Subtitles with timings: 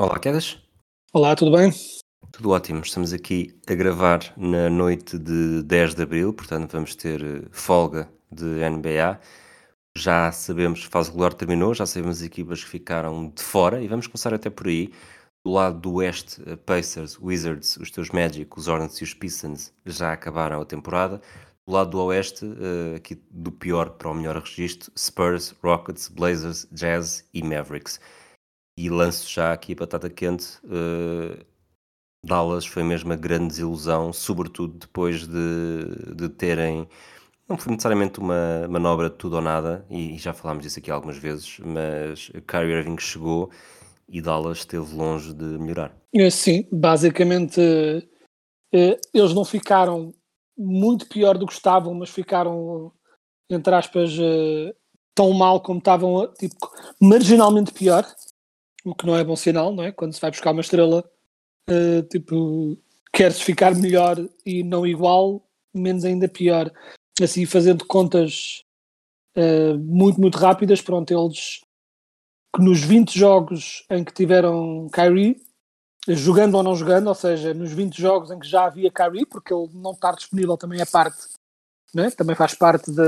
[0.00, 0.58] Olá, Quedas.
[1.12, 1.70] Olá, tudo bem?
[2.32, 2.80] Tudo ótimo.
[2.80, 8.10] Estamos aqui a gravar na noite de 10 de abril, portanto vamos ter eh, folga
[8.32, 9.20] de NBA.
[9.94, 13.88] Já sabemos, a fase regular terminou, já sabemos as equipas que ficaram de fora e
[13.88, 14.90] vamos começar até por aí.
[15.44, 19.70] Do lado do oeste, eh, Pacers, Wizards, os teus Magic, os Hornets e os Pistons
[19.84, 21.20] já acabaram a temporada.
[21.66, 26.66] Do lado do oeste, eh, aqui do pior para o melhor registro, Spurs, Rockets, Blazers,
[26.72, 28.00] Jazz e Mavericks.
[28.80, 30.58] E lanço já aqui a batata quente.
[30.64, 31.44] eh,
[32.24, 36.88] Dallas foi mesmo a grande desilusão, sobretudo depois de, de terem.
[37.46, 41.18] Não foi necessariamente uma manobra de tudo ou nada, e já falámos disso aqui algumas
[41.18, 43.50] vezes, mas Kyrie Irving chegou
[44.08, 45.94] e Dallas esteve longe de melhorar.
[46.14, 47.60] Eh, Sim, basicamente
[48.72, 50.14] eh, eles não ficaram
[50.56, 52.92] muito pior do que estavam, mas ficaram,
[53.50, 54.74] entre aspas, eh,
[55.14, 56.56] tão mal como estavam, tipo,
[56.98, 58.06] marginalmente pior,
[58.84, 59.92] o que não é bom sinal, não é?
[59.92, 61.04] Quando se vai buscar uma estrela,
[61.68, 62.78] eh, tipo,
[63.12, 65.42] quer-se ficar melhor e não igual,
[65.74, 66.70] menos ainda pior.
[67.20, 68.64] Assim, fazendo contas
[69.34, 71.60] eh, muito, muito rápidas, pronto, eles
[72.54, 75.40] que nos 20 jogos em que tiveram Kyrie,
[76.08, 79.54] jogando ou não jogando, ou seja, nos 20 jogos em que já havia Kyrie, porque
[79.54, 81.28] ele não estar disponível também é parte,
[81.94, 82.10] não é?
[82.10, 83.04] também faz parte da,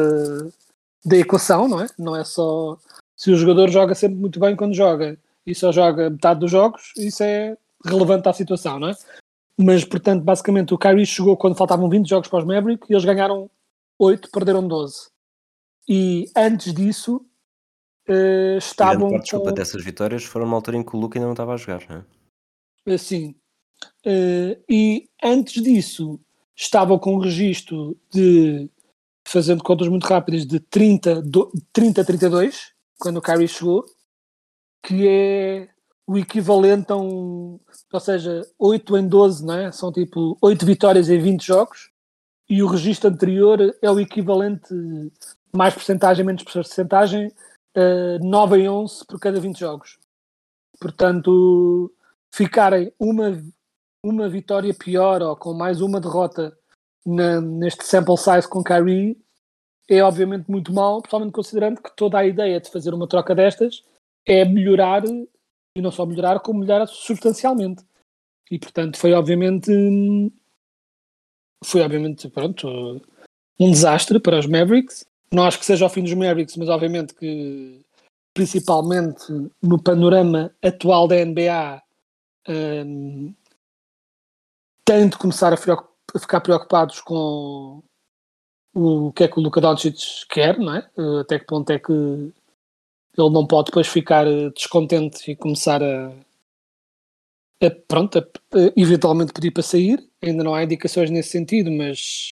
[1.04, 1.86] da equação, não é?
[1.98, 2.78] Não é só
[3.16, 6.92] se o jogador joga sempre muito bem quando joga e só joga metade dos jogos,
[6.96, 8.94] isso é relevante à situação, não é?
[9.58, 13.04] Mas, portanto, basicamente o Kyrie chegou quando faltavam 20 jogos para os Mavericks e eles
[13.04, 13.50] ganharam
[13.98, 15.08] 8, perderam 12.
[15.88, 17.24] E antes disso
[18.06, 21.26] Grande estavam parte, desculpa, com- dessas vitórias foram uma altura em que o Luca ainda
[21.26, 22.04] não estava a jogar, não é?
[24.04, 26.20] Eh, e antes disso,
[26.56, 28.68] estava com um registro de,
[29.26, 33.84] fazendo contas muito rápidas, de 30, do- 30 a 32, quando o Kyrie chegou,
[34.82, 35.68] que é
[36.06, 37.58] o equivalente a um.
[37.92, 39.72] Ou seja, 8 em 12, não é?
[39.72, 41.90] São tipo 8 vitórias em 20 jogos,
[42.48, 44.74] e o registro anterior é o equivalente,
[45.54, 47.32] mais porcentagem, menos porcentagem,
[47.74, 49.98] eh, 9 em 11 por cada 20 jogos.
[50.80, 51.92] Portanto,
[52.34, 53.42] ficarem uma,
[54.04, 56.56] uma vitória pior ou com mais uma derrota
[57.06, 59.16] na- neste sample size com Kyrie
[59.88, 63.82] é obviamente muito mal, principalmente considerando que toda a ideia de fazer uma troca destas
[64.26, 67.84] é melhorar, e não só melhorar, como melhorar substancialmente.
[68.50, 69.70] E portanto foi obviamente
[71.64, 73.00] foi obviamente pronto,
[73.58, 75.06] um desastre para os Mavericks.
[75.32, 77.80] Não acho que seja o fim dos Mavericks, mas obviamente que
[78.34, 79.24] principalmente
[79.62, 81.82] no panorama atual da NBA
[82.48, 83.34] hum,
[84.84, 87.82] têm de começar a, a ficar preocupados com
[88.74, 90.90] o que é que o Luka Doncic quer, não é?
[90.96, 92.32] Eh, Até que ponto é que
[93.16, 96.08] ele não pode depois ficar eh, descontente e começar a,
[97.62, 100.02] a pronto, a, a eventualmente pedir para sair.
[100.22, 102.30] Ainda não há indicações nesse sentido, mas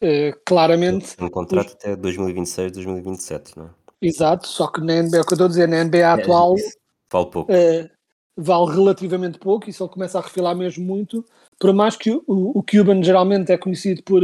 [0.00, 3.70] eh, claramente Um contrato até 2026, 2027, não é?
[4.00, 6.76] Exato, só que na NBA, o que eu estou a dizer, na NBA atual Isso
[7.12, 7.52] Vale pouco.
[7.52, 7.88] eh,
[8.36, 11.24] vale relativamente pouco e se ele começa a refilar mesmo muito,
[11.60, 14.22] por mais que o, o Cuban geralmente é conhecido por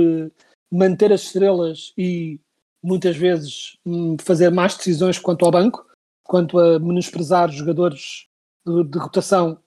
[0.70, 2.40] manter as estrelas e
[2.82, 5.86] muitas vezes hum, fazer más decisões quanto ao banco,
[6.22, 8.28] quanto a menosprezar jogadores
[8.66, 9.58] de, de rotação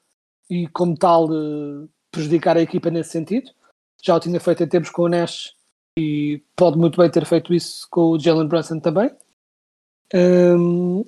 [0.49, 3.51] e como tal eh, prejudicar a equipa nesse sentido.
[4.03, 5.55] Já o tinha feito em tempos com o Nash
[5.97, 9.11] e pode muito bem ter feito isso com o Jalen Brunson também.
[10.13, 11.03] Hum,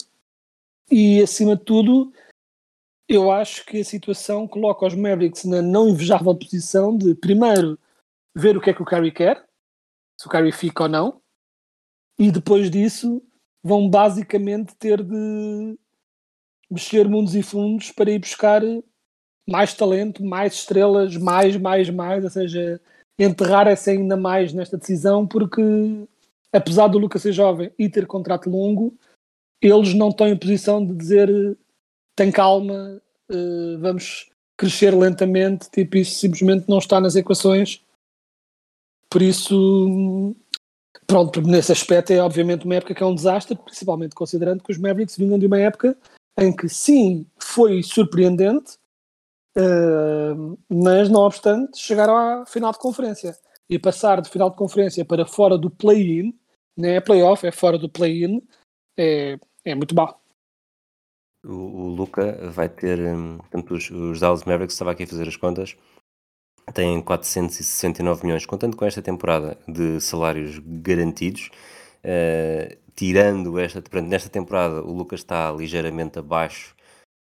[0.89, 2.13] e acima de tudo,
[3.07, 7.77] eu acho que a situação coloca os Mavericks na não invejável posição de, primeiro,
[8.35, 9.45] ver o que é que o Kyrie quer,
[10.19, 11.21] se o Kyrie fica ou não,
[12.17, 13.21] e depois disso
[13.63, 15.77] vão basicamente ter de
[16.69, 18.61] mexer mundos e fundos para ir buscar
[19.47, 22.81] mais talento, mais estrelas, mais, mais, mais, ou seja,
[23.17, 25.61] enterrar essa ainda mais nesta decisão, porque
[26.51, 28.97] apesar do Lucas ser jovem e ter contrato longo,
[29.61, 31.57] eles não estão em posição de dizer
[32.15, 37.81] tem calma, eh, vamos crescer lentamente, tipo, isso simplesmente não está nas equações.
[39.09, 40.35] Por isso,
[41.07, 44.77] pronto, nesse aspecto é obviamente uma época que é um desastre, principalmente considerando que os
[44.77, 45.97] Mavericks vinham de uma época
[46.37, 48.77] em que sim, foi surpreendente,
[49.57, 53.37] uh, mas não obstante, chegaram à final de conferência.
[53.69, 56.33] E passar de final de conferência para fora do play-in,
[56.75, 58.41] não é playoff, é fora do play-in,
[58.97, 60.21] é, é muito mal.
[61.45, 65.27] O, o Luca vai ter, hum, portanto, os, os Dallas Mavericks, estava aqui a fazer
[65.27, 65.75] as contas,
[66.73, 71.49] têm 469 milhões, contando com esta temporada de salários garantidos.
[72.03, 76.75] Uh, tirando esta, portanto, nesta temporada, o Lucas está ligeiramente abaixo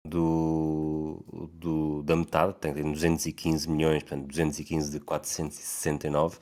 [0.06, 1.22] do,
[1.52, 6.38] do, da metade, tem 215 milhões, portanto, 215 de 469,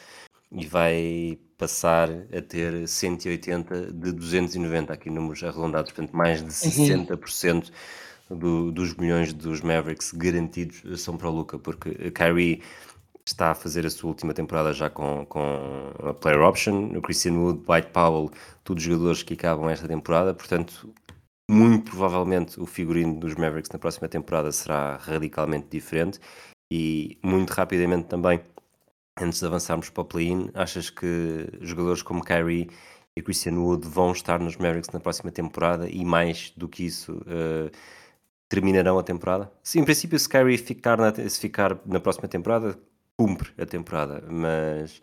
[0.52, 7.54] e vai passar a ter 180 de 290, aqui números arredondados, portanto, mais de 60%
[7.54, 7.62] uhum.
[8.30, 12.62] Do, dos milhões dos Mavericks garantidos são para o Luca, porque Kyrie
[13.26, 17.34] está a fazer a sua última temporada já com, com a player option, o Christian
[17.34, 18.30] Wood, White Powell,
[18.64, 20.92] todos jogadores que acabam esta temporada, portanto,
[21.50, 26.20] muito provavelmente o figurino dos Mavericks na próxima temporada será radicalmente diferente.
[26.70, 28.40] E muito rapidamente também,
[29.18, 32.68] antes de avançarmos para o play-in, achas que jogadores como Kyrie
[33.16, 35.88] e Christian Wood vão estar nos Mavericks na próxima temporada?
[35.88, 37.70] E mais do que isso uh,
[38.48, 39.50] terminarão a temporada?
[39.62, 42.78] Sim, em princípio se Kyrie ficar na, se ficar na próxima temporada
[43.16, 45.02] cumpre a temporada, mas,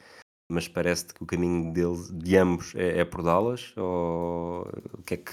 [0.50, 3.74] mas parece que o caminho deles, de ambos é, é por Dallas?
[3.76, 5.32] Ou o que é que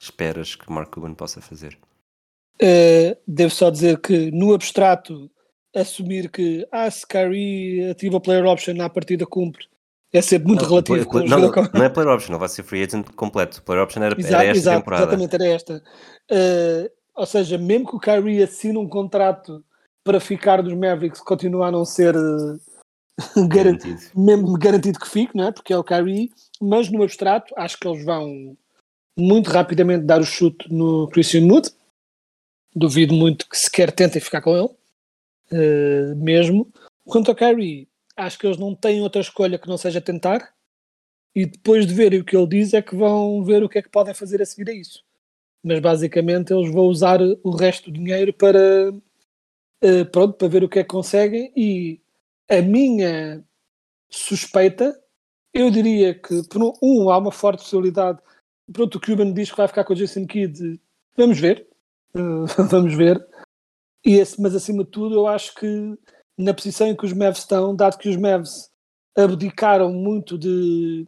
[0.00, 1.78] esperas que Mark Cuban possa fazer?
[2.60, 5.30] Uh, devo só dizer que no abstrato
[5.74, 9.70] assumir que ah, se Kyrie ativa o player option na partida cumpre
[10.12, 11.08] é sempre muito não, relativo.
[11.08, 13.62] Play, não, não, não, é player option, não vai ser free agent completo.
[13.62, 15.02] Player option era, exato, era esta exato, temporada.
[15.04, 15.82] Exatamente, era esta.
[16.30, 19.64] Uh, ou seja, mesmo que o Kyrie assine um contrato
[20.04, 24.00] para ficar dos Mavericks continua a não ser uh, garantido.
[24.14, 25.52] mesmo garantido que fique, não é?
[25.52, 28.56] porque é o Kyrie, mas no abstrato acho que eles vão
[29.18, 31.70] muito rapidamente dar o chute no Christian Wood.
[32.74, 34.70] Duvido muito que sequer tentem ficar com ele,
[35.52, 36.72] uh, mesmo.
[37.04, 40.52] Quanto ao Kyrie, acho que eles não têm outra escolha que não seja tentar.
[41.34, 43.82] E depois de verem o que ele diz, é que vão ver o que é
[43.82, 45.04] que podem fazer a seguir a isso.
[45.62, 50.68] Mas basicamente eles vão usar o resto do dinheiro para uh, pronto, para ver o
[50.68, 51.52] que é que conseguem.
[51.56, 52.00] E
[52.48, 53.44] a minha
[54.10, 54.98] suspeita,
[55.52, 58.18] eu diria que, por um, há uma forte possibilidade,
[58.72, 60.80] pronto, o Cuban diz que vai ficar com o Jason Kidd,
[61.16, 61.66] vamos ver,
[62.14, 63.24] uh, vamos ver,
[64.04, 65.98] e esse, mas acima de tudo eu acho que
[66.36, 68.70] na posição em que os Mavs estão, dado que os Mavs
[69.16, 71.06] abdicaram muito de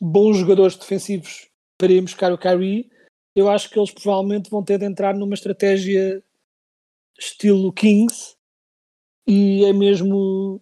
[0.00, 1.48] bons jogadores defensivos
[1.78, 2.90] para ir buscar o Kyrie,
[3.36, 6.24] eu acho que eles provavelmente vão ter de entrar numa estratégia
[7.18, 8.34] estilo Kings
[9.26, 10.60] e é mesmo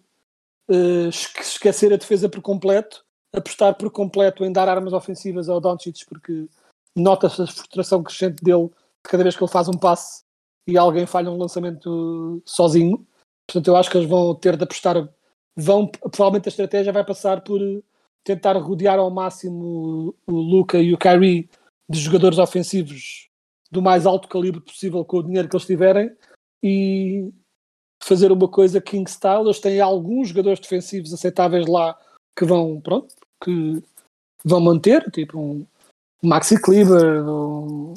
[0.69, 6.05] uh, esquecer a defesa por completo, apostar por completo em dar armas ofensivas ao Doncic
[6.05, 6.49] porque
[6.93, 8.69] nota-se a frustração crescente dele
[9.01, 10.25] cada vez que ele faz um passe
[10.67, 13.07] e alguém falha um lançamento sozinho.
[13.47, 15.07] Portanto, eu acho que eles vão ter de apostar,
[15.55, 17.61] vão, provavelmente a estratégia vai passar por
[18.23, 21.47] tentar rodear ao máximo o Luca e o Kyrie
[21.89, 23.29] de jogadores ofensivos
[23.71, 26.15] do mais alto calibre possível com o dinheiro que eles tiverem
[26.63, 27.31] e
[28.03, 29.43] fazer uma coisa King Style.
[29.43, 31.97] Eles têm alguns jogadores defensivos aceitáveis lá
[32.37, 33.81] que vão, pronto, que
[34.43, 35.67] vão manter, tipo um
[36.23, 37.93] Maxi Kleber, um,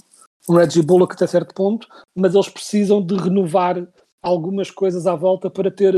[0.49, 3.87] um Reggie Bullock até certo ponto, mas eles precisam de renovar
[4.23, 5.95] algumas coisas à volta para ter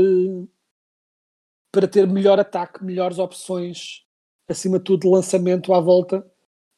[1.73, 4.03] para ter melhor ataque, melhores opções,
[4.49, 6.29] acima de tudo lançamento à volta,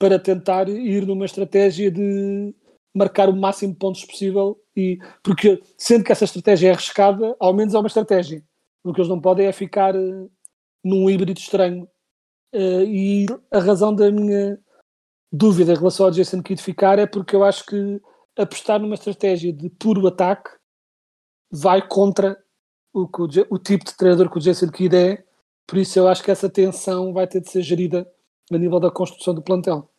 [0.03, 2.53] para tentar ir numa estratégia de
[2.93, 7.53] marcar o máximo de pontos possível e porque sendo que essa estratégia é arriscada, ao
[7.53, 8.43] menos é uma estratégia.
[8.83, 10.29] O que eles não podem é ficar uh,
[10.83, 11.87] num híbrido estranho.
[12.53, 14.59] Uh, e a razão da minha
[15.31, 18.01] dúvida em relação ao Jason Kidd ficar é porque eu acho que
[18.37, 20.49] apostar numa estratégia de puro ataque
[21.49, 22.37] vai contra
[22.93, 25.23] o, o, o tipo de treinador que o Jason Kidd é.
[25.65, 28.05] Por isso eu acho que essa tensão vai ter de ser gerida
[28.51, 29.92] a nível da construção do plantel.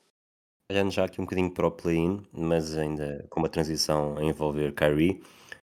[0.70, 4.72] Olhando já aqui um bocadinho para o play-in, mas ainda com uma transição a envolver
[4.72, 5.22] Kyrie,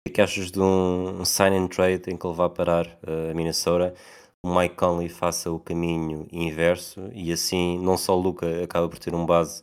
[0.07, 3.35] o que achas de um sign and trade em que ele vá parar uh, a
[3.35, 3.93] Minnesota?
[4.43, 8.99] O Mike Conley faça o caminho inverso e assim não só o Luca acaba por
[8.99, 9.63] ter um base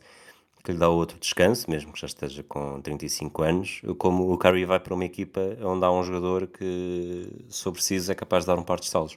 [0.62, 4.64] que lhe dá outro descanso, mesmo que já esteja com 35 anos, como o Kyrie
[4.64, 8.58] vai para uma equipa onde há um jogador que, for preciso, é capaz de dar
[8.58, 9.16] um par de salos.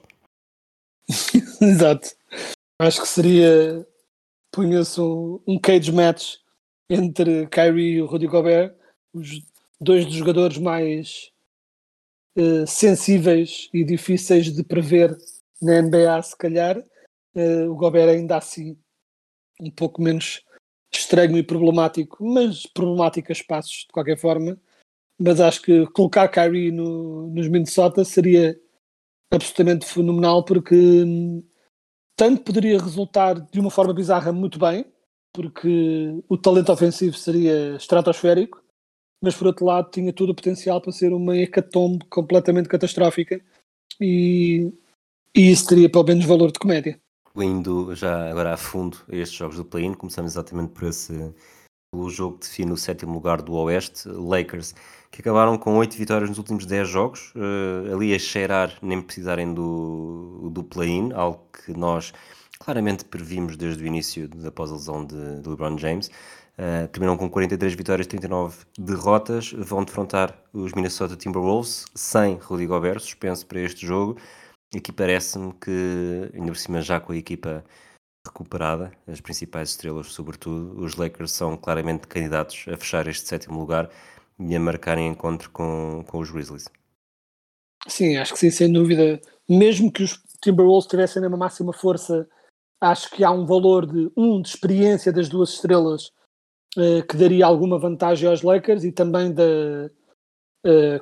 [1.60, 2.08] Exato.
[2.80, 3.86] Acho que seria
[4.56, 6.36] punha-se um, um, cage match
[6.88, 8.74] entre Kyrie e o Rudy Gobert,
[9.12, 9.42] os
[9.78, 11.30] dois dos jogadores mais
[12.38, 15.14] uh, sensíveis e difíceis de prever
[15.60, 16.82] na NBA, se calhar,
[17.38, 18.78] Uh, o Gobert ainda assim
[19.60, 20.42] um pouco menos
[20.90, 24.58] estranho e problemático, mas problemático a espaços de qualquer forma.
[25.18, 28.58] Mas acho que colocar Kyrie no, nos Minnesota seria
[29.30, 31.44] absolutamente fenomenal porque hum,
[32.16, 34.86] tanto poderia resultar de uma forma bizarra muito bem,
[35.32, 38.62] porque o talento ofensivo seria estratosférico,
[39.22, 43.40] mas por outro lado tinha todo o potencial para ser uma hecatombe completamente catastrófica
[44.00, 44.72] e,
[45.34, 46.98] e isso teria pelo menos valor de comédia.
[47.36, 51.12] Indo já agora a fundo a estes jogos do play-in, começamos exatamente por esse
[51.96, 54.74] pelo jogo que define o sétimo lugar do Oeste, Lakers,
[55.10, 59.54] que acabaram com 8 vitórias nos últimos 10 jogos, uh, ali a cheirar nem precisarem
[59.54, 62.12] do, do play-in, algo que nós
[62.58, 66.08] claramente previmos desde o início da pós-lesão de, de LeBron James.
[66.58, 69.52] Uh, terminam com 43 vitórias, 39 derrotas.
[69.52, 74.18] Vão defrontar os Minnesota Timberwolves sem Rudy Gobert, suspenso para este jogo.
[74.74, 77.64] Aqui parece-me que, ainda por cima, já com a equipa
[78.26, 83.90] recuperada, as principais estrelas, sobretudo, os Lakers são claramente candidatos a fechar este sétimo lugar
[84.38, 86.68] e a marcarem encontro com, com os Grizzlies.
[87.88, 89.20] Sim, acho que sim, sem dúvida.
[89.48, 92.28] Mesmo que os Timberwolves tivessem na máxima força,
[92.80, 96.10] acho que há um valor de um de experiência das duas estrelas
[96.76, 99.90] uh, que daria alguma vantagem aos Lakers e também da
[100.66, 101.00] uh,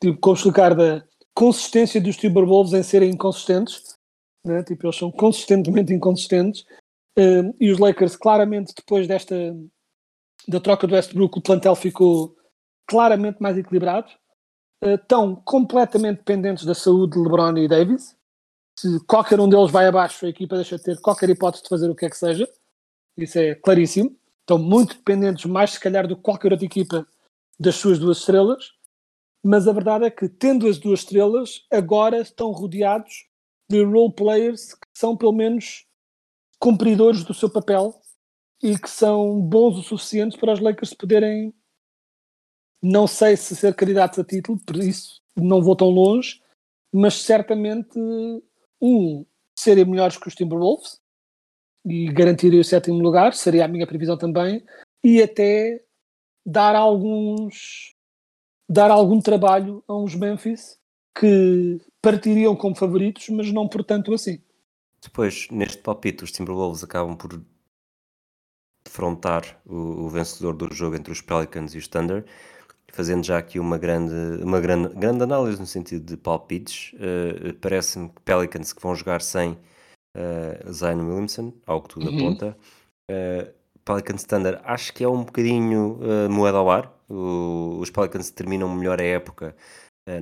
[0.00, 1.04] tipo, como explicar da
[1.34, 3.96] consistência dos Timberwolves em serem inconsistentes
[4.46, 4.62] né?
[4.62, 6.64] tipo, eles são consistentemente inconsistentes.
[7.18, 9.34] Uh, e os Lakers claramente depois desta
[10.46, 12.36] da troca do Westbrook o plantel ficou
[12.86, 14.10] claramente mais equilibrado.
[14.84, 18.16] Uh, estão completamente dependentes da saúde de LeBron e Davis.
[18.78, 21.90] Se qualquer um deles vai abaixo a equipa deixa de ter qualquer hipótese de fazer
[21.90, 22.48] o que é que seja.
[23.16, 24.14] Isso é claríssimo.
[24.40, 27.06] Estão muito dependentes mais se calhar do que qualquer outra equipa
[27.58, 28.72] das suas duas estrelas.
[29.42, 33.26] Mas a verdade é que tendo as duas estrelas agora estão rodeados
[33.68, 35.86] de role players que são pelo menos
[36.58, 38.00] cumpridores do seu papel
[38.62, 41.54] e que são bons o suficiente para os Lakers poderem
[42.82, 46.40] não sei se ser candidatos a título, por isso não vou tão longe,
[46.92, 47.98] mas certamente
[48.80, 49.24] um
[49.58, 51.00] serem melhores que os Timberwolves
[51.84, 54.64] e garantirem o sétimo lugar, seria a minha previsão também,
[55.04, 55.84] e até
[56.44, 57.94] dar alguns
[58.68, 60.78] dar algum trabalho a uns Memphis
[61.16, 64.38] que partiriam como favoritos, mas não por tanto assim.
[65.02, 67.42] Depois, neste palpite, os Timberwolves acabam por
[68.86, 72.24] defrontar o, o, vencedor do jogo entre os Pelicans e os Thunder,
[72.92, 76.92] fazendo já aqui uma grande, uma grande, grande análise no sentido de palpites.
[76.94, 79.58] Uh, Parece-me que Pelicans que vão jogar sem
[80.16, 82.18] uh, Zion Williamson, ao que tudo uhum.
[82.18, 82.56] aponta.
[83.10, 83.52] Uh,
[83.84, 86.92] Pelicans Thunder, acho que é um bocadinho uh, moeda ao ar.
[87.08, 89.56] O, os Pelicans terminam melhor a época.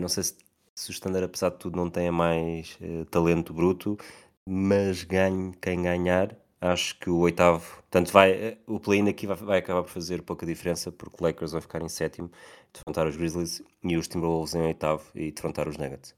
[0.01, 0.44] não sei se
[0.75, 3.97] se o Standard, apesar de tudo, não tenha mais uh, talento bruto,
[4.47, 6.37] mas ganhe quem ganhar.
[6.61, 10.23] Acho que o oitavo, portanto, vai, eh, o play-in aqui vai, vai, acabar por fazer
[10.23, 12.31] pouca diferença, porque o Lakers vai ficar em sétimo,
[12.73, 16.15] defrontar os Grizzlies, e os Timberwolves em oitavo e defrontar os Nuggets.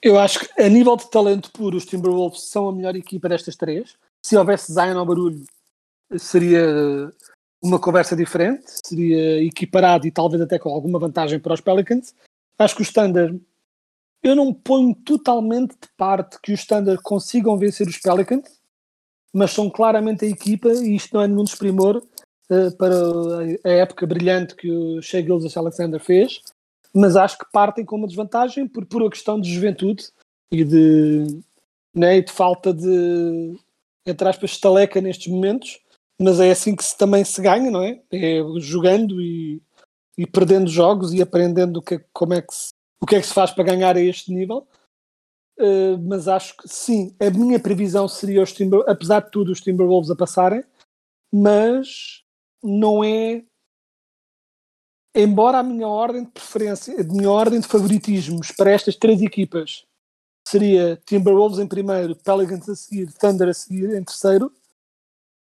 [0.00, 3.56] Eu acho que, a nível de talento puro, os Timberwolves são a melhor equipa destas
[3.56, 3.96] três.
[4.24, 5.44] Se houvesse Zion ao barulho,
[6.16, 7.12] seria
[7.60, 12.14] uma conversa diferente, seria equiparado e talvez até com alguma vantagem para os Pelicans.
[12.56, 13.40] Acho que o Standard
[14.22, 18.58] eu não ponho totalmente de parte que os Standard consigam vencer os Pelicans,
[19.32, 21.98] mas são claramente a equipa, e isto não é nenhum desprimor
[22.50, 22.94] uh, para
[23.64, 26.40] a época brilhante que o Shea Gildas Alexander fez,
[26.94, 30.08] mas acho que partem com uma desvantagem por pura questão de juventude
[30.50, 31.40] e de,
[31.94, 33.56] né, de falta de,
[34.06, 35.78] entre aspas, estaleca nestes momentos,
[36.20, 38.00] mas é assim que se, também se ganha, não é?
[38.10, 39.62] É jogando e,
[40.16, 43.34] e perdendo jogos e aprendendo que, como é que se o que é que se
[43.34, 44.66] faz para ganhar a este nível.
[45.58, 49.60] Uh, mas acho que sim, a minha previsão seria os Timber, apesar de tudo, os
[49.60, 50.62] Timberwolves a passarem,
[51.32, 52.22] mas
[52.62, 53.44] não é.
[55.16, 59.84] Embora a minha ordem de preferência, a minha ordem de favoritismos para estas três equipas
[60.46, 64.52] seria Timberwolves em primeiro, Pelicans a seguir, Thunder a seguir em terceiro,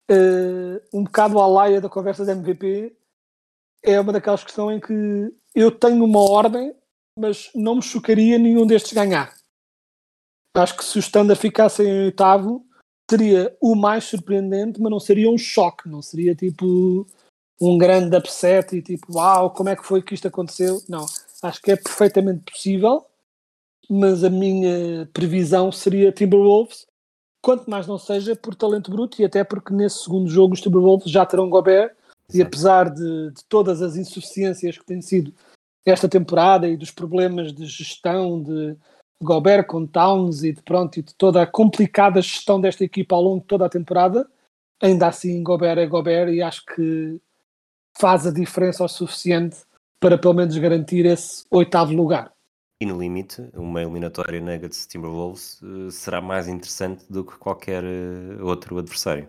[0.09, 2.95] uh, um bocado à laia da conversa de MVP,
[3.83, 6.73] é uma daquelas questões em que eu tenho uma ordem
[7.19, 9.33] mas não me chocaria nenhum destes ganhar.
[10.55, 12.65] Acho que se o Standard ficasse em oitavo,
[13.09, 17.05] seria o mais surpreendente, mas não seria um choque, não seria tipo
[17.61, 20.81] um grande upset e tipo, uau, como é que foi que isto aconteceu?
[20.87, 21.05] Não,
[21.43, 23.05] acho que é perfeitamente possível,
[23.89, 26.85] mas a minha previsão seria Timberwolves,
[27.41, 31.11] quanto mais não seja por talento bruto e até porque nesse segundo jogo os Timberwolves
[31.11, 31.93] já terão Gobert
[32.33, 35.33] e apesar de, de todas as insuficiências que têm sido
[35.85, 38.75] esta temporada e dos problemas de gestão, de
[39.21, 43.21] Gobert com Towns e de pronto e de toda a complicada gestão desta equipa ao
[43.21, 44.29] longo de toda a temporada,
[44.81, 47.19] ainda assim Gobert é Gobert e acho que
[47.97, 49.57] faz a diferença o suficiente
[49.99, 52.31] para pelo menos garantir esse oitavo lugar.
[52.81, 58.45] E no limite, uma eliminatória Nuggets Timberwolves uh, será mais interessante do que qualquer uh,
[58.45, 59.27] outro adversário.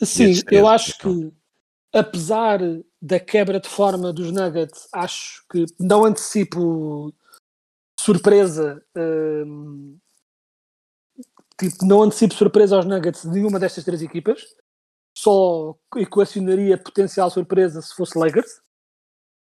[0.00, 1.30] Sim, eu acho que
[1.92, 2.58] apesar
[3.02, 7.12] da quebra de forma dos Nuggets, acho que não antecipo
[7.98, 8.80] surpresa.
[8.96, 9.98] Um,
[11.58, 14.54] tipo, não antecipo surpresa aos Nuggets de nenhuma destas três equipas.
[15.18, 18.60] Só equacionaria potencial surpresa se fosse Lakers.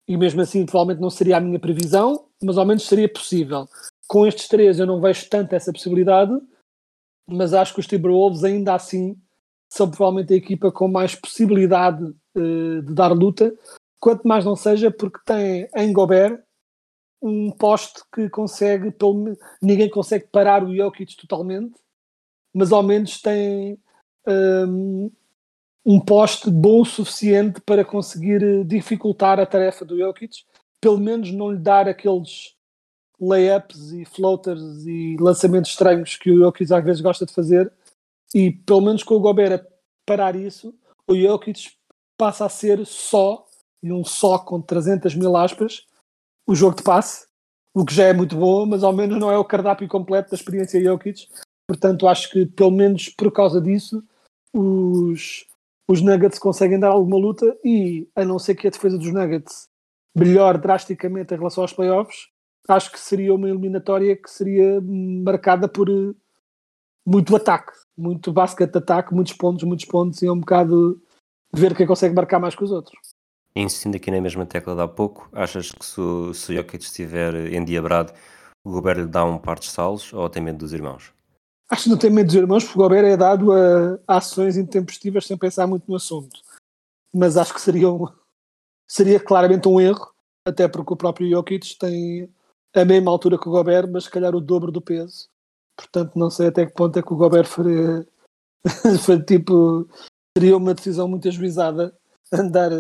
[0.08, 3.70] E mesmo assim, provavelmente não seria a minha previsão, mas ao menos seria possível.
[4.08, 6.34] Com estes três, eu não vejo tanto essa possibilidade,
[7.30, 9.16] mas acho que os Timberwolves ainda assim
[9.74, 13.52] são provavelmente a equipa com mais possibilidade uh, de dar luta,
[14.00, 16.40] quanto mais não seja porque tem em Gobert
[17.20, 21.74] um poste que consegue, pelo, ninguém consegue parar o Jokic totalmente,
[22.54, 23.80] mas ao menos tem
[24.28, 25.10] um,
[25.84, 30.44] um poste bom o suficiente para conseguir eh, dificultar a tarefa do Jokic,
[30.80, 32.56] pelo menos não lhe dar aqueles
[33.20, 37.72] layups e floaters e lançamentos estranhos que o Jokic às vezes gosta de fazer,
[38.34, 39.66] e pelo menos com o Gobert
[40.06, 40.74] parar isso,
[41.08, 41.72] o Jokic
[42.18, 43.46] passa a ser só,
[43.82, 45.86] e um só com 300 mil aspas,
[46.48, 47.28] o jogo de passe,
[47.74, 50.36] o que já é muito bom, mas ao menos não é o cardápio completo da
[50.36, 51.28] experiência Jokic.
[51.68, 54.04] Portanto, acho que pelo menos por causa disso,
[54.54, 55.46] os,
[55.88, 59.68] os Nuggets conseguem dar alguma luta e, a não ser que a defesa dos Nuggets
[60.16, 62.28] melhore drasticamente em relação aos playoffs,
[62.68, 66.14] acho que seria uma eliminatória que seria marcada por eh,
[67.06, 71.02] muito ataque, muito basket de ataque, muitos pontos, muitos pontos, e é um bocado
[71.54, 72.98] ver quem consegue marcar mais que os outros.
[73.56, 76.84] Insistindo aqui na mesma tecla de há pouco, achas que se, o, se o Jokic
[76.84, 78.12] estiver endiabrado,
[78.66, 81.14] o Gobert lhe dá um par de salos ou tem medo dos irmãos?
[81.70, 84.58] Acho que não tem medo dos irmãos, porque o Gobert é dado a, a ações
[84.58, 86.40] intempestivas sem pensar muito no assunto.
[87.14, 88.08] Mas acho que seria, um,
[88.90, 90.12] seria claramente um erro,
[90.48, 92.30] até porque o próprio Jokic tem
[92.76, 95.30] a mesma altura que o Gobert, mas se calhar o dobro do peso.
[95.76, 98.08] Portanto, não sei até que ponto é que o Gobert faria,
[99.04, 99.88] foi tipo,
[100.38, 101.98] seria uma decisão muito ajuizada
[102.32, 102.72] andar,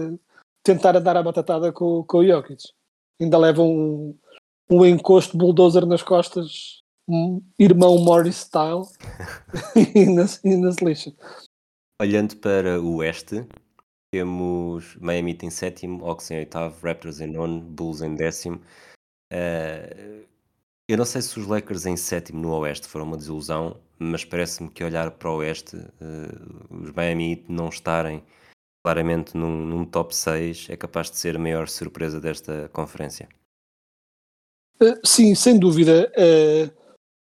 [0.63, 2.63] tentar andar a batatada com, com o Jokic.
[3.21, 4.17] Ainda leva um,
[4.69, 8.83] um encosto bulldozer nas costas, um irmão Morris style,
[9.75, 11.13] e ainda, ainda se lixa.
[12.01, 13.47] Olhando para o oeste,
[14.11, 18.61] temos Miami em sétimo, Hawks em oitavo, Raptors em nono, Bulls em décimo.
[19.31, 20.25] Uh,
[20.93, 24.69] eu não sei se os Lakers em sétimo no Oeste foram uma desilusão, mas parece-me
[24.69, 28.23] que olhar para o Oeste, uh, os Miami não estarem
[28.85, 33.27] claramente num, num, top 6 é capaz de ser a maior surpresa desta conferência.
[34.79, 36.11] Uh, sim, sem dúvida.
[36.15, 36.71] Uh,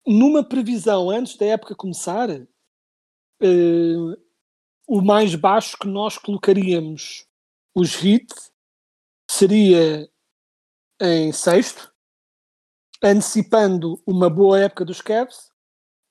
[0.07, 2.31] numa previsão antes da época começar,
[4.87, 7.27] o mais baixo que nós colocaríamos
[7.75, 8.35] os Heat
[9.31, 10.09] seria
[11.01, 11.93] em sexto,
[13.03, 15.51] antecipando uma boa época dos Cavs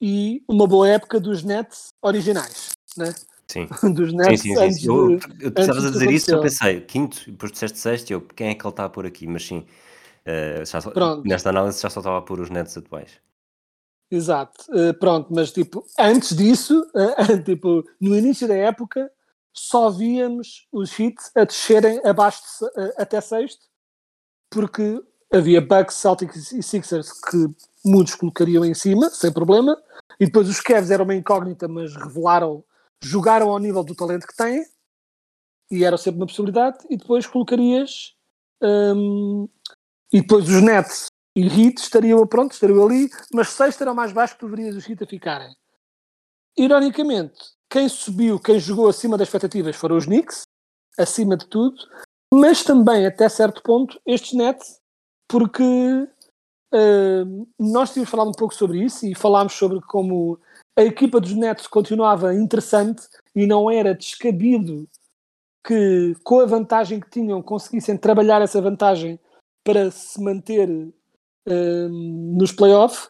[0.01, 3.13] e uma boa época dos Nets originais, né?
[3.47, 3.67] Sim.
[3.93, 4.65] dos Nets sim, sim, sim.
[4.65, 8.49] antes Eu, eu estavas a dizer isso, eu pensei, quinto, depois disseste sexto, eu, quem
[8.49, 9.27] é que ele está a pôr aqui?
[9.27, 9.65] Mas sim,
[10.65, 11.27] já Pronto.
[11.27, 13.19] nesta análise já só estava a pôr os Nets atuais.
[14.09, 19.11] Exato, Eh, pronto, mas tipo, antes disso, eh, tipo, no início da época,
[19.53, 23.67] só víamos os hits a descerem abaixo de, até sexto,
[24.49, 27.47] porque havia Bucks, Celtics e Sixers que
[27.85, 29.77] muitos colocariam em cima, sem problema,
[30.19, 32.63] e depois os Cavs eram uma incógnita, mas revelaram,
[33.01, 34.65] jogaram ao nível do talento que têm,
[35.69, 38.15] e era sempre uma possibilidade, e depois colocarias,
[38.61, 39.47] hum,
[40.11, 44.11] e depois os Nets e Heat estariam, pronto, estariam ali, mas sexto era o mais
[44.11, 45.55] baixo que tu verias os Heat a ficarem.
[46.57, 50.43] Ironicamente, quem subiu, quem jogou acima das expectativas foram os Knicks,
[50.97, 51.77] acima de tudo,
[52.33, 54.79] mas também até certo ponto estes Nets,
[55.27, 60.39] porque uh, nós tínhamos falado um pouco sobre isso e falámos sobre como
[60.77, 64.87] a equipa dos Nets continuava interessante e não era descabido
[65.65, 69.19] que com a vantagem que tinham conseguissem trabalhar essa vantagem
[69.65, 73.09] para se manter um, nos playoffs.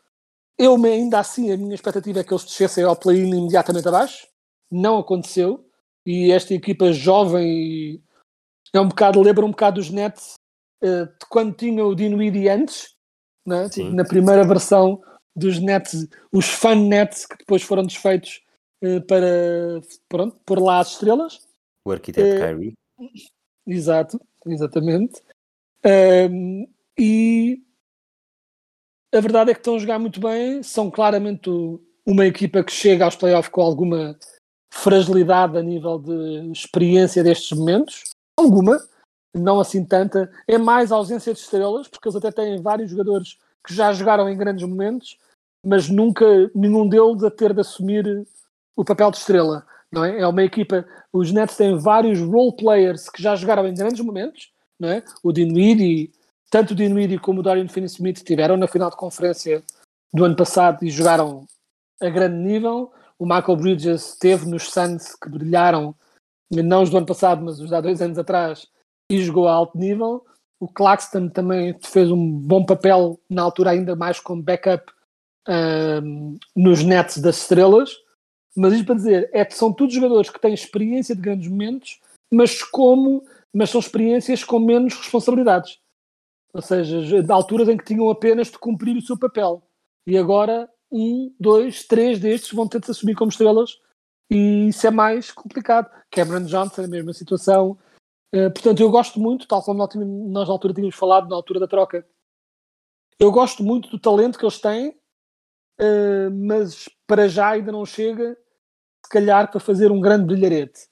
[0.57, 4.27] Eu ainda assim, a minha expectativa é que eles descessem ao play-in imediatamente abaixo.
[4.71, 5.63] Não aconteceu.
[6.03, 8.01] E esta equipa jovem
[8.73, 10.36] é um bocado, lembra um bocado dos Nets uh,
[10.81, 12.95] de quando tinha o Dinwiddie antes,
[13.45, 13.67] né?
[13.91, 15.01] Na primeira versão
[15.35, 18.41] dos Nets, os fan Nets que depois foram desfeitos
[18.83, 21.47] uh, para pronto, pôr lá as estrelas.
[21.85, 22.73] O arquiteto Eh, Kyrie.
[23.65, 25.21] Exato, exatamente.
[25.85, 27.61] Um, e
[29.13, 31.49] a verdade é que estão a jogar muito bem, são claramente
[32.05, 34.17] uma equipa que chega aos playoffs com alguma
[34.73, 38.03] fragilidade a nível de experiência destes momentos,
[38.37, 38.77] alguma,
[39.33, 43.73] não assim tanta, é mais ausência de estrelas, porque eles até têm vários jogadores que
[43.73, 45.17] já jogaram em grandes momentos,
[45.63, 48.25] mas nunca nenhum deles a ter de assumir
[48.75, 49.65] o papel de estrela.
[49.91, 50.19] Não é?
[50.19, 54.51] é uma equipa, os Nets têm vários role players que já jogaram em grandes momentos,
[54.79, 55.03] não é?
[55.23, 56.11] o Dinwiddie,
[56.49, 59.63] tanto o Dinwiddie como o Dorian Finney-Smith estiveram na final de conferência
[60.13, 61.45] do ano passado e jogaram
[62.01, 62.91] a grande nível.
[63.17, 65.95] O Michael Bridges esteve nos Suns que brilharam,
[66.51, 68.67] não os do ano passado, mas os de há dois anos atrás,
[69.09, 70.25] e jogou a alto nível.
[70.59, 74.91] O Claxton também fez um bom papel na altura, ainda mais como backup
[75.47, 77.91] um, nos nets das estrelas.
[78.55, 81.99] Mas isto para dizer, é são todos jogadores que têm experiência de grandes momentos,
[82.31, 85.79] mas como mas são experiências com menos responsabilidades.
[86.53, 89.63] Ou seja, de alturas em que tinham apenas de cumprir o seu papel.
[90.05, 93.79] E agora, um, dois, três destes vão ter de se assumir como estrelas
[94.29, 95.89] e isso é mais complicado.
[96.11, 97.77] Cameron Johnson, a mesma situação.
[98.33, 99.79] Uh, portanto, eu gosto muito, tal como
[100.29, 102.05] nós na altura tínhamos falado, na altura da troca,
[103.19, 104.89] eu gosto muito do talento que eles têm,
[105.79, 108.37] uh, mas para já ainda não chega,
[109.03, 110.87] se calhar, para fazer um grande brilharete.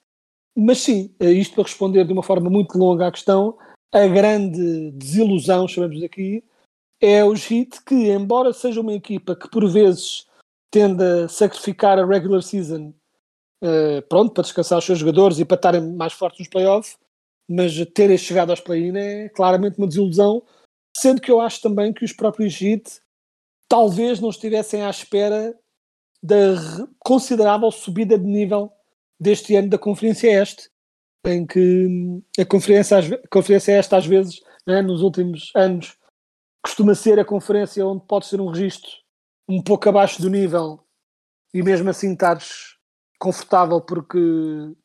[0.56, 3.58] Mas sim, uh, isto para responder de uma forma muito longa à questão,
[3.92, 6.42] a grande desilusão, chamamos aqui,
[7.00, 10.26] é os Heat, que embora seja uma equipa que por vezes
[10.70, 12.94] tende a sacrificar a regular season
[14.08, 16.98] pronto, para descansar os seus jogadores e para estarem mais fortes nos playoffs,
[17.48, 20.42] mas terem chegado aos play-in é claramente uma desilusão,
[20.96, 23.00] sendo que eu acho também que os próprios Heat
[23.68, 25.56] talvez não estivessem à espera
[26.22, 26.54] da
[27.00, 28.72] considerável subida de nível
[29.18, 30.68] deste ano da Conferência Este,
[31.24, 31.88] em que
[32.38, 35.96] a Conferência, a conferência Este às vezes, né, nos últimos anos,
[36.62, 38.90] costuma ser a conferência onde pode ser um registro
[39.48, 40.80] um pouco abaixo do nível
[41.54, 42.76] e mesmo assim estares
[43.20, 44.76] confortável porque uh,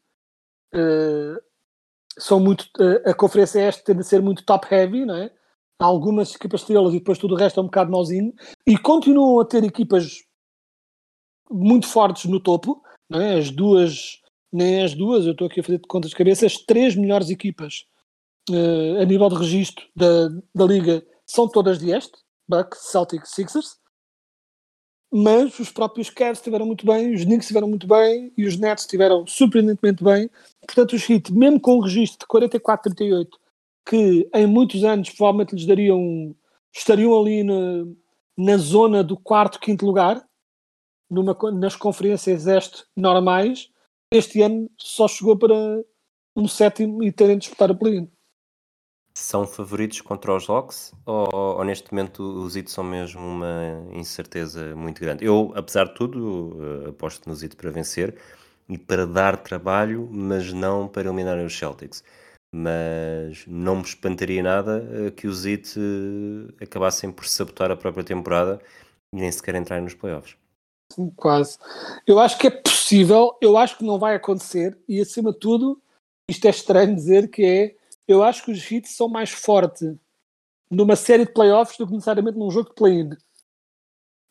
[2.17, 5.31] são muito uh, a conferência este tende a ser muito top heavy, não é?
[5.79, 8.33] Há algumas equipas estrelas e depois tudo o resto é um bocado mauzinho
[8.67, 10.23] e continuam a ter equipas
[11.49, 13.37] muito fortes no topo, não é?
[13.37, 14.19] As duas,
[14.51, 17.85] nem as duas, eu estou aqui a fazer contas de cabeça, as três melhores equipas
[18.49, 23.80] uh, a nível de registro da, da liga são todas de este, Bucks, Celtics, Sixers,
[25.11, 28.85] mas os próprios Cavs estiveram muito bem, os Knicks estiveram muito bem e os Nets
[28.85, 30.29] estiveram surpreendentemente bem.
[30.65, 33.27] Portanto, os Heat, mesmo com um registro de 44-38,
[33.85, 36.33] que em muitos anos provavelmente lhes dariam,
[36.73, 37.85] estariam ali na,
[38.37, 40.25] na zona do quarto, quinto lugar,
[41.09, 43.69] numa, nas conferências este normais,
[44.13, 45.53] este ano só chegou para
[46.37, 48.09] um sétimo e terem de disputar o play-in.
[49.21, 54.75] São favoritos contra os Hawks ou, ou neste momento os It são mesmo uma incerteza
[54.75, 55.23] muito grande?
[55.23, 58.17] Eu, apesar de tudo, uh, aposto nos It para vencer
[58.67, 62.03] e para dar trabalho, mas não para eliminar os Celtics.
[62.51, 68.03] Mas não me espantaria nada uh, que os It uh, acabassem por sabotar a própria
[68.03, 68.59] temporada
[69.13, 70.35] e nem sequer entrarem nos playoffs.
[71.15, 71.59] Quase.
[72.07, 75.79] Eu acho que é possível, eu acho que não vai acontecer e acima de tudo,
[76.27, 79.95] isto é estranho dizer que é eu acho que os Heat são mais fortes
[80.69, 83.09] numa série de playoffs do que necessariamente num jogo de play-in.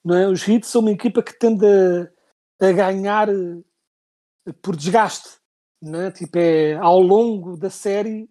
[0.05, 0.27] Não é?
[0.27, 5.39] Os Heat são uma equipa que tende a, a ganhar eh, por desgaste.
[5.83, 6.11] Não é?
[6.11, 8.29] Tipo, é, ao longo da série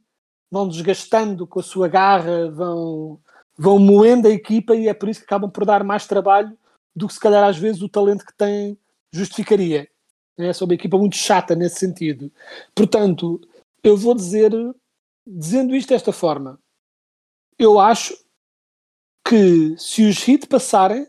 [0.51, 3.19] vão desgastando com a sua garra, vão,
[3.57, 6.57] vão moendo a equipa e é por isso que acabam por dar mais trabalho
[6.95, 8.77] do que se calhar às vezes o talento que têm
[9.13, 9.87] justificaria.
[10.37, 12.31] É só uma equipa muito chata nesse sentido.
[12.73, 13.41] Portanto,
[13.83, 14.51] eu vou dizer
[15.29, 16.59] dizendo isto desta forma,
[17.57, 18.17] eu acho
[19.27, 21.07] que se os Heat passarem,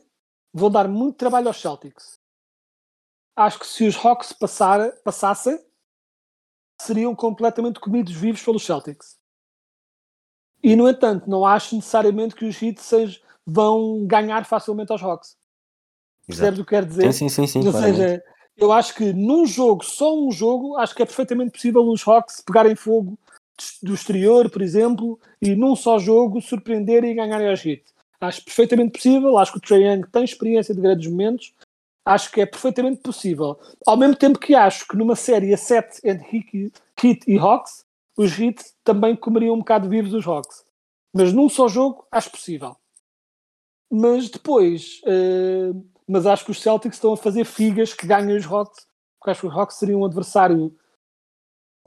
[0.53, 2.19] vão dar muito trabalho aos Celtics.
[3.35, 5.59] Acho que se os Hawks passar, passassem,
[6.83, 9.19] seriam completamente comidos vivos pelos Celtics.
[10.63, 15.39] E, no entanto, não acho necessariamente que os Heat sejam, vão ganhar facilmente aos Hawks.
[16.27, 17.13] Percebes o que quero dizer?
[17.13, 17.63] Sim, sim, sim.
[17.63, 18.23] sim Ou seja,
[18.57, 22.43] eu acho que num jogo, só um jogo, acho que é perfeitamente possível os Hawks
[22.43, 23.19] pegarem fogo
[23.83, 27.85] do exterior, por exemplo, e num só jogo surpreenderem e ganharem aos Heat.
[28.21, 31.55] Acho perfeitamente possível, acho que o Trae Young tem experiência de grandes momentos,
[32.05, 33.59] acho que é perfeitamente possível.
[33.87, 37.85] Ao mesmo tempo que acho que numa série a 7 entre Heat e Hawks,
[38.17, 40.65] os Heat também comeriam um bocado vivos os Hawks.
[41.13, 42.77] Mas num só jogo, acho possível.
[43.91, 48.47] Mas depois, uh, mas acho que os Celtics estão a fazer figas que ganhem os
[48.47, 48.87] Hawks,
[49.19, 50.77] porque acho que os Hawks seriam um adversário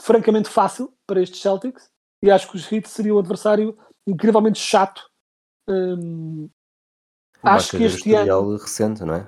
[0.01, 1.89] francamente fácil para estes Celtics
[2.23, 5.03] e acho que os Heat seriam um adversário incrivelmente chato
[5.69, 6.49] um,
[7.43, 9.27] Acho que este ano, recente, não é?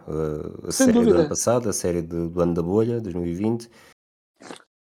[0.65, 3.69] A série do ano dúvida, passado, a série de- do ano da bolha, 2020.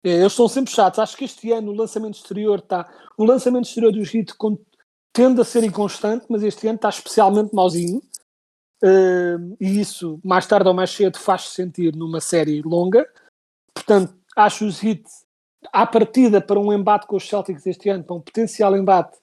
[0.03, 0.99] é, eles são sempre chatos.
[0.99, 2.91] Acho que este ano o lançamento exterior está.
[3.17, 4.33] O lançamento exterior dos Heat
[5.13, 8.01] tende a ser inconstante, mas este ano está especialmente mauzinho.
[8.83, 13.07] Uh, e isso, mais tarde ou mais cedo, faz-se sentir numa série longa.
[13.73, 15.03] Portanto, acho os Heat,
[15.71, 19.17] à partida, para um embate com os Celtics este ano, para um potencial embate,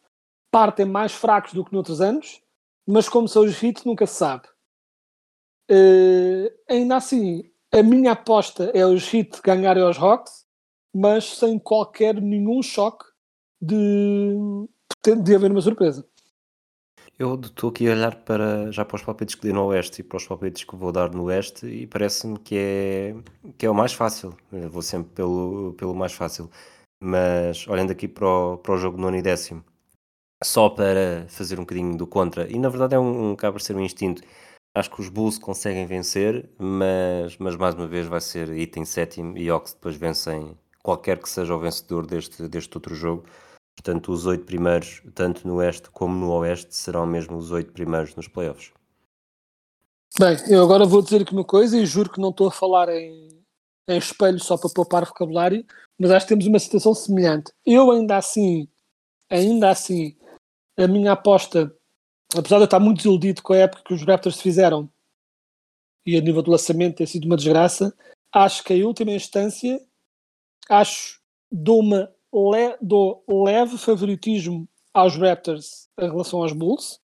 [0.51, 2.41] partem mais fracos do que noutros anos,
[2.87, 4.49] mas como são os Heat, nunca se sabe.
[5.71, 10.45] Uh, ainda assim, a minha aposta é os Heat ganharem aos Hawks,
[10.93, 13.05] mas sem qualquer nenhum choque
[13.61, 14.35] de,
[15.23, 16.05] de haver uma surpresa.
[17.21, 20.03] Eu estou aqui a olhar para, já para os palpites que dei no Oeste e
[20.03, 23.15] para os palpites que vou dar no Oeste e parece-me que é,
[23.59, 24.35] que é o mais fácil.
[24.51, 26.51] Eu vou sempre pelo, pelo mais fácil.
[26.99, 29.63] Mas olhando aqui para o, para o jogo nono e décimo,
[30.43, 33.77] só para fazer um bocadinho do contra, e na verdade é um, um por ser
[33.77, 34.23] um instinto.
[34.75, 39.37] Acho que os Bulls conseguem vencer, mas, mas mais uma vez vai ser item sétimo
[39.37, 43.27] e Ox depois vencem qualquer que seja o vencedor deste, deste outro jogo.
[43.83, 48.15] Portanto, os oito primeiros, tanto no Oeste como no Oeste, serão mesmo os oito primeiros
[48.15, 48.73] nos playoffs.
[50.19, 52.91] Bem, eu agora vou dizer aqui uma coisa e juro que não estou a falar
[52.91, 53.43] em,
[53.89, 55.65] em espelho só para poupar vocabulário,
[55.99, 57.53] mas acho que temos uma situação semelhante.
[57.65, 58.69] Eu ainda assim,
[59.31, 60.15] ainda assim,
[60.77, 61.75] a minha aposta,
[62.37, 64.91] apesar de eu estar muito desiludido com a época que os Raptors fizeram
[66.05, 67.97] e a nível do lançamento ter sido uma desgraça,
[68.31, 69.81] acho que em última instância,
[70.69, 71.19] acho,
[71.51, 77.01] dou uma le, dou leve favoritismo aos Raptors em relação aos Bulls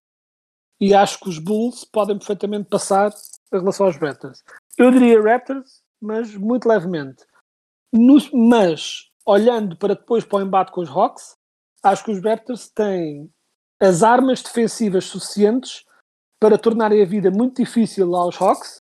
[0.79, 3.11] e acho que os Bulls podem perfeitamente passar
[3.53, 4.43] em relação aos Raptors.
[4.77, 7.25] Eu diria Raptors, mas muito levemente.
[7.91, 11.35] No, mas, olhando para depois para o embate com os Hawks,
[11.83, 13.31] acho que os Raptors têm
[13.79, 15.85] as armas defensivas suficientes
[16.39, 18.81] para tornarem a vida muito difícil aos Hawks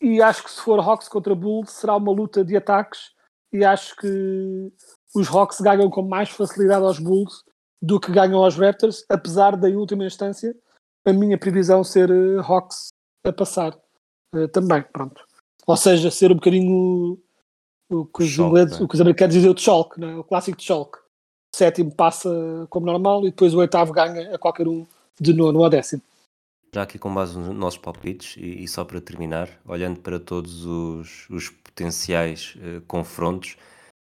[0.00, 3.12] e acho que se for Hawks contra Bulls será uma luta de ataques
[3.52, 4.72] e acho que
[5.14, 7.44] os Hawks ganham com mais facilidade aos Bulls
[7.80, 10.54] do que ganham aos Raptors, apesar da, em última instância,
[11.04, 12.88] a minha previsão ser uh, Hawks
[13.24, 13.76] a passar
[14.34, 15.24] uh, também, pronto.
[15.66, 17.18] Ou seja, ser um bocadinho o,
[17.88, 18.84] o, que, os Choque, ingleses, né?
[18.84, 20.16] o que os americanos dizem o choque, né?
[20.16, 20.98] o clássico de.
[20.98, 22.28] O sétimo passa
[22.68, 24.86] como normal e depois o oitavo ganha a qualquer um
[25.20, 26.02] de nono ou décimo.
[26.74, 30.66] Já aqui com base nos nossos palpites, e, e só para terminar, olhando para todos
[30.66, 33.56] os, os potenciais eh, confrontos,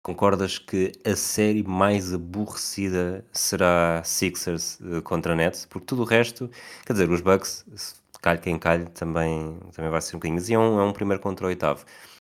[0.03, 5.67] concordas que a série mais aborrecida será Sixers eh, contra Nets?
[5.67, 6.51] Porque tudo o resto,
[6.87, 10.51] quer dizer, os Bucks, se calhe quem calhe, também, também vai ser um bocadinho, mas
[10.51, 11.85] é um, é um primeiro contra o oitavo.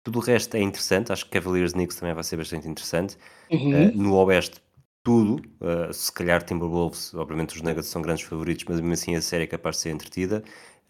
[0.03, 3.17] Tudo o resto é interessante, acho que Cavaliers Knicks também vai ser bastante interessante.
[3.51, 3.73] Uhum.
[3.73, 4.61] Eh, no Oeste,
[5.03, 9.21] tudo, uh, se calhar Timberwolves, obviamente os Nuggets são grandes favoritos, mas mesmo assim a
[9.21, 10.43] série é capaz de ser entretida.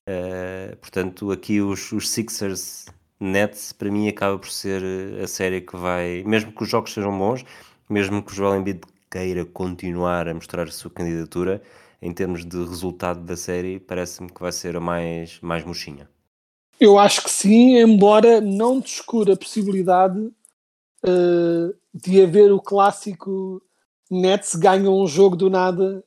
[0.08, 2.86] Uh, portanto, aqui os, os Sixers
[3.22, 4.82] Nets, para mim, acaba por ser
[5.24, 7.46] a série que vai, mesmo que os jogos sejam bons,
[7.90, 11.62] mesmo que o Joel Embiid queira continuar a mostrar a sua candidatura,
[12.02, 16.10] em termos de resultado da série, parece-me que vai ser a mais, mais mochinha.
[16.80, 23.62] Eu acho que sim, embora não descura a possibilidade uh, de haver o clássico
[24.10, 26.04] Nets ganha um jogo do nada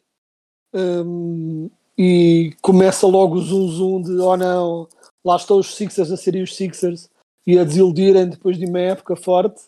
[0.74, 4.88] um, e começa logo o zoom zoom de oh não,
[5.24, 7.08] lá estão os Sixers a serem os Sixers
[7.46, 9.62] e a desiludirem depois de uma época forte.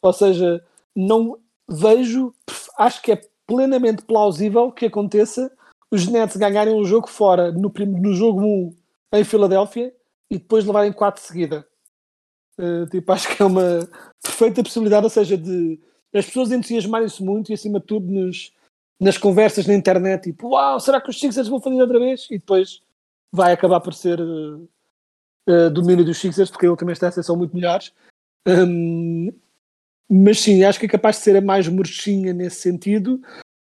[0.00, 0.64] Ou seja,
[0.94, 2.34] não vejo,
[2.78, 5.50] acho que é plenamente plausível que aconteça
[5.90, 8.74] os Nets ganharem um jogo fora no, no jogo 1
[9.14, 9.94] em Filadélfia
[10.30, 11.66] e depois levarem 4 de seguida.
[12.58, 13.88] Uh, tipo, acho que é uma
[14.22, 15.78] perfeita possibilidade, ou seja, de
[16.14, 18.52] as pessoas entusiasmarem-se muito e acima de tudo nos,
[19.02, 22.28] nas conversas na internet, tipo, uau, será que os Sixers vão fazer outra vez?
[22.30, 22.80] E depois
[23.32, 24.68] vai acabar por ser uh,
[25.48, 27.92] uh, domínio dos Sixers, porque em última instância são muito melhores.
[28.46, 29.32] Um,
[30.08, 33.20] mas sim, acho que é capaz de ser a mais murchinha nesse sentido.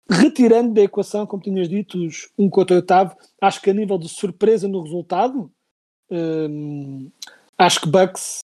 [0.07, 3.97] Retirando da equação, como tinhas dito, os um contra o oitavo, acho que a nível
[3.97, 5.51] de surpresa no resultado,
[6.11, 7.09] um,
[7.57, 8.41] acho que Bucks,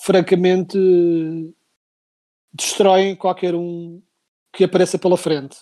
[0.00, 0.78] francamente,
[2.54, 4.00] destroem qualquer um
[4.56, 5.58] que apareça pela frente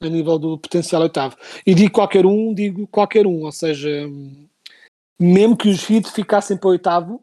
[0.00, 1.36] a nível do potencial oitavo.
[1.66, 3.88] E digo qualquer um, digo qualquer um, ou seja,
[5.18, 7.22] mesmo que os Heat ficassem para o oitavo,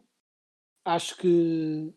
[0.84, 1.92] acho que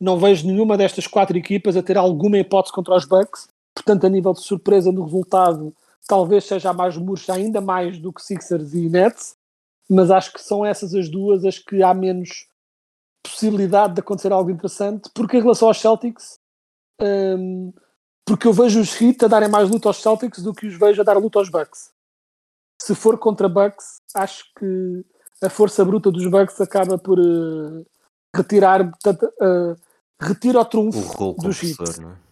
[0.00, 3.48] não vejo nenhuma destas quatro equipas a ter alguma hipótese contra os Bucks.
[3.74, 5.74] Portanto, a nível de surpresa no resultado,
[6.06, 9.36] talvez seja mais murcha ainda mais do que Sixers e Nets,
[9.88, 12.48] mas acho que são essas as duas as que há menos
[13.22, 16.40] possibilidade de acontecer algo interessante, porque em relação aos Celtics,
[17.00, 17.72] um,
[18.28, 21.00] porque eu vejo os Heat a darem mais luta aos Celtics do que os vejo
[21.00, 21.90] a dar luta aos Bucks.
[22.80, 25.04] se for contra Bucks, acho que
[25.42, 27.86] a força bruta dos Bucks acaba por uh,
[28.34, 29.76] retirar, uh,
[30.20, 31.78] retira o trunfo O dos Heat.
[32.04, 32.28] é?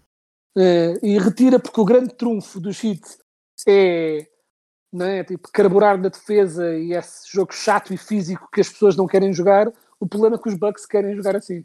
[0.59, 3.03] Eh, e retira porque o grande trunfo do Heat
[3.69, 4.27] é,
[4.91, 8.97] não é tipo carburar na defesa e esse jogo chato e físico que as pessoas
[8.97, 9.71] não querem jogar.
[10.01, 11.65] O problema é que os Bucks querem jogar assim.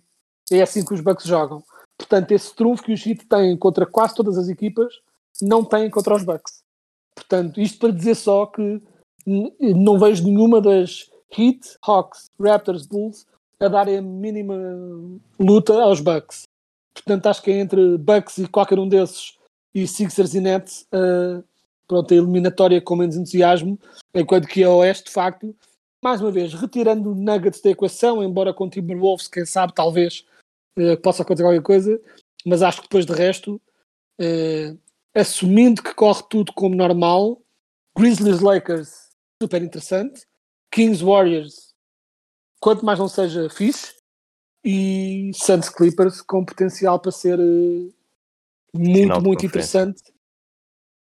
[0.51, 1.63] É assim que os Bucks jogam.
[2.01, 4.91] Portanto, esse trunfo que os Heat têm contra quase todas as equipas
[5.39, 6.63] não têm contra os Bucks.
[7.13, 8.81] Portanto, isto para dizer só que
[9.25, 13.25] não vejo nenhuma das Heat, Hawks, Raptors, Bulls
[13.59, 14.55] a darem a mínima
[15.39, 16.43] luta aos Bucks.
[16.93, 19.37] Portanto, acho que é entre Bucks e qualquer um desses
[19.73, 21.43] e Sixers e Nets uh,
[21.87, 23.79] pronto, a eliminatória com menos entusiasmo,
[24.13, 25.55] enquanto que a Oeste, de facto,
[26.03, 30.25] mais uma vez, retirando Nuggets da equação, embora com Timberwolves, quem sabe, talvez
[30.77, 32.01] uh, possa acontecer qualquer coisa,
[32.45, 33.62] mas acho que depois de resto,
[34.19, 34.79] uh,
[35.13, 37.41] assumindo que corre tudo como normal,
[37.97, 39.10] Grizzlies Lakers,
[39.41, 40.25] super interessante,
[40.73, 41.73] Kings Warriors,
[42.60, 43.95] quanto mais não seja fixe,
[44.63, 47.93] e Suns Clippers com potencial para ser uh,
[48.73, 50.01] muito, muito interessante.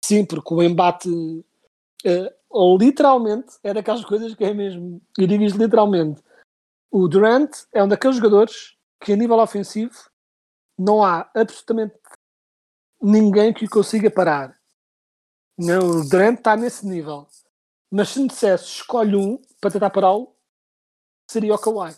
[0.03, 5.59] Sim, porque o embate uh, literalmente é daquelas coisas que é mesmo, eu digo isto
[5.59, 6.21] literalmente.
[6.91, 9.95] O Durant é um daqueles jogadores que a nível ofensivo
[10.77, 11.95] não há absolutamente
[13.01, 14.59] ninguém que o consiga parar.
[15.57, 17.27] Não, o Durant está nesse nível.
[17.91, 20.33] Mas se me dissesse escolhe um para tentar pará-lo,
[21.29, 21.93] seria o Kawhi.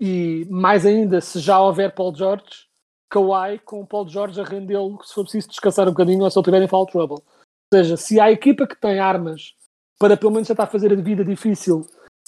[0.00, 2.68] E mais ainda, se já houver Paul George,
[3.10, 6.38] Kawhi com o Paul George a rendê-lo se for preciso descansar um bocadinho ou se
[6.38, 7.16] ele tiver em foul trouble.
[7.16, 9.54] Ou seja, se há equipa que tem armas
[9.98, 11.86] para pelo menos tentar fazer a vida difícil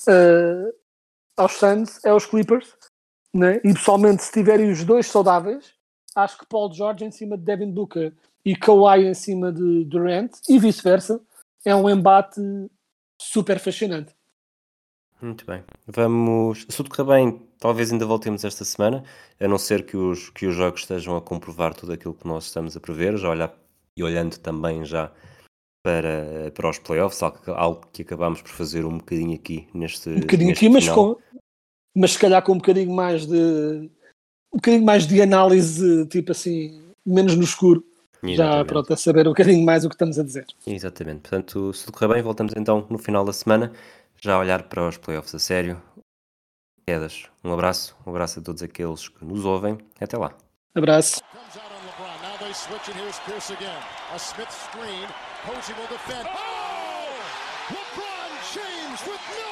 [0.09, 0.75] uh,
[1.37, 2.77] aos Suns, é os Clippers.
[3.35, 3.57] Né?
[3.65, 5.75] E pessoalmente, se tiverem os dois saudáveis,
[6.15, 8.13] acho que Paul George em cima de Devin Booker
[8.45, 11.21] e Kawhi em cima de Durant e vice-versa,
[11.65, 12.41] é um embate
[13.21, 14.15] super fascinante.
[15.21, 15.63] Muito bem.
[15.87, 16.67] Vamos.
[16.69, 19.05] Se tudo correr bem, talvez ainda voltemos esta semana,
[19.39, 22.47] a não ser que os, que os jogos estejam a comprovar tudo aquilo que nós
[22.47, 23.55] estamos a prever, já olhar,
[23.97, 25.13] e olhando também já
[25.85, 30.09] para, para os playoffs, algo, que- algo que acabámos por fazer um bocadinho aqui neste.
[30.09, 31.15] Um bocadinho neste aqui, mas, final.
[31.15, 31.32] com,
[31.95, 33.91] mas se calhar com um bocadinho mais de
[34.53, 37.85] um bocadinho mais de análise, tipo assim, menos no escuro.
[38.23, 38.67] Já Exatamente.
[38.69, 40.47] pronto, a saber um bocadinho mais o que estamos a dizer.
[40.67, 41.23] Exatamente.
[41.23, 43.73] Portanto, se tudo correr bem, voltamos então no final da semana,
[44.21, 45.83] já a olhar para os playoffs a sério.
[46.87, 47.25] Quedas.
[47.43, 49.79] Um abraço, um abraço a todos aqueles que nos ouvem.
[50.01, 50.33] Até lá.
[50.75, 51.21] Abraço.
[51.33, 51.73] Comes out
[59.47, 59.52] on